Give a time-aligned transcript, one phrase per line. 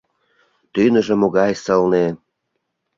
[0.73, 2.05] —Тӱныжӧ могай сылне.